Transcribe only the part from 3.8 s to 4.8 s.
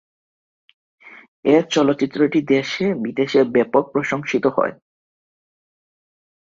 প্রশংসিত হয়।